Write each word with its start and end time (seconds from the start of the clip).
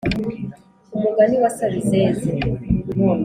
umugani 0.95 1.35
wa 1.43 1.49
sabizeze 1.57 2.29